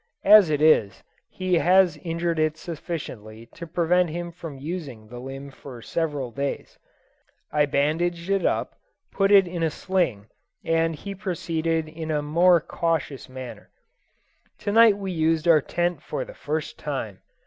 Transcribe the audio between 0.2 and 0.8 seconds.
As it